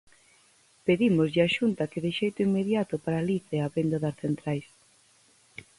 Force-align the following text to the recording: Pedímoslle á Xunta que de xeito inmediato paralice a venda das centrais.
Pedímoslle 0.85 1.41
á 1.47 1.49
Xunta 1.55 1.89
que 1.91 2.03
de 2.05 2.11
xeito 2.19 2.39
inmediato 2.47 2.95
paralice 3.05 3.55
a 3.59 3.67
venda 3.75 3.97
das 4.03 4.17
centrais. 4.21 4.67